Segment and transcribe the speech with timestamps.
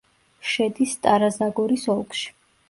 [0.51, 2.27] შედის სტარა-ზაგორის ოლქში.